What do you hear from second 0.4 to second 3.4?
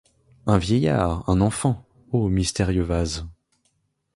Un vieillard! un enfant! ô mystérieux vases!